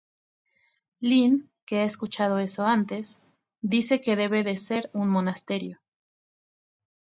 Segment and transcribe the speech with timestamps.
[1.03, 3.21] Lynn, que ha escuchado eso antes,
[3.61, 5.79] dice que debe de ser un monasterio.